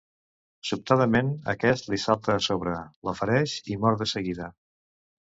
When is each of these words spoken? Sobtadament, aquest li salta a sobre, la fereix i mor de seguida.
Sobtadament, 0.67 1.27
aquest 1.53 1.91
li 1.93 1.99
salta 2.03 2.33
a 2.35 2.41
sobre, 2.45 2.73
la 3.09 3.13
fereix 3.19 3.53
i 3.75 3.77
mor 3.83 3.99
de 4.01 4.09
seguida. 4.13 4.49